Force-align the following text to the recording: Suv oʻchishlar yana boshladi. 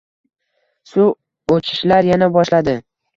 Suv 0.91 1.53
oʻchishlar 1.57 2.09
yana 2.13 2.31
boshladi. 2.39 2.75